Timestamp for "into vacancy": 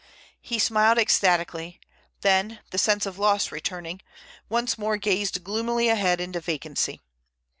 6.19-7.01